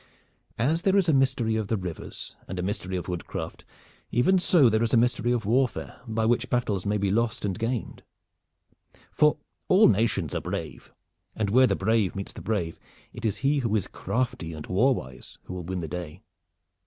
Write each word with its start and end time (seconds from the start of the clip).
As 0.57 0.81
there 0.81 0.97
is 0.97 1.07
a 1.07 1.13
mystery 1.13 1.55
of 1.55 1.67
the 1.67 1.77
rivers 1.77 2.35
and 2.47 2.57
a 2.57 2.63
mystery 2.63 2.97
of 2.97 3.07
woodcraft, 3.07 3.65
even 4.11 4.39
so 4.39 4.67
there 4.67 4.81
is 4.81 4.95
a 4.95 4.97
mystery 4.97 5.31
of 5.31 5.45
warfare 5.45 6.01
by 6.07 6.25
which 6.25 6.49
battles 6.49 6.87
may 6.87 6.97
be 6.97 7.11
lost 7.11 7.45
and 7.45 7.59
gained; 7.59 8.01
for 9.11 9.37
all 9.67 9.87
nations 9.87 10.33
are 10.33 10.41
brave, 10.41 10.91
and 11.35 11.51
where 11.51 11.67
the 11.67 11.75
brave 11.75 12.15
meets 12.15 12.33
the 12.33 12.41
brave 12.41 12.79
it 13.13 13.25
is 13.25 13.37
he 13.45 13.59
who 13.59 13.75
is 13.75 13.85
crafty 13.85 14.53
and 14.53 14.65
war 14.65 14.95
wise 14.95 15.37
who 15.43 15.53
will 15.53 15.65
win 15.65 15.81
the 15.81 15.87
day. 15.87 16.23